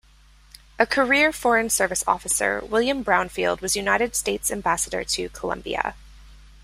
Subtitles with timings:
[0.79, 5.93] A career Foreign Service Officer, William Brownfield was United States Ambassador to Colombia.